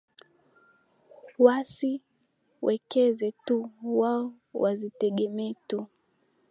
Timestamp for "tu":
3.45-3.57, 5.67-5.79